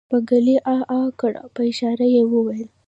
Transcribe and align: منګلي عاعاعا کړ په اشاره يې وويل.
منګلي 0.11 0.55
عاعاعا 0.67 1.01
کړ 1.19 1.33
په 1.53 1.61
اشاره 1.71 2.05
يې 2.13 2.21
وويل. 2.31 2.69